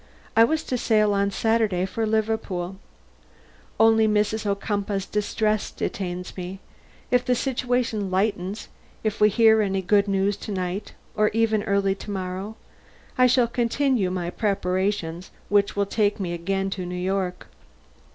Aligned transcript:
I 0.35 0.43
was 0.45 0.63
to 0.63 0.79
sail 0.79 1.13
on 1.13 1.29
Saturday 1.29 1.85
for 1.85 2.07
Liverpool. 2.07 2.77
Only 3.79 4.07
Mrs. 4.07 4.47
Ocumpaugh's 4.47 5.05
distress 5.05 5.69
detains 5.69 6.35
me. 6.35 6.59
If 7.11 7.23
the 7.23 7.35
situation 7.35 8.09
lightens, 8.09 8.67
if 9.03 9.21
we 9.21 9.29
hear 9.29 9.61
any 9.61 9.83
good 9.83 10.07
news 10.07 10.37
to 10.37 10.51
night, 10.51 10.93
or 11.15 11.29
even 11.35 11.61
early 11.65 11.93
to 11.93 12.09
morrow, 12.09 12.55
I 13.15 13.27
shall 13.27 13.45
continue 13.47 14.09
my 14.09 14.31
preparations, 14.31 15.29
which 15.49 15.75
will 15.75 15.85
take 15.85 16.19
me 16.19 16.33
again 16.33 16.71
to 16.71 16.85
New 16.87 16.95
York." 16.95 17.45